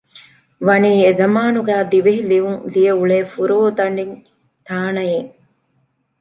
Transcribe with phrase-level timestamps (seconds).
[0.67, 4.05] ވަނީ އެ ޒަމާނުގެ ދިވެހި ލިޔުން ލިޔެ އުޅޭ ފުރޯދަނޑި
[4.67, 5.31] ތާނައިން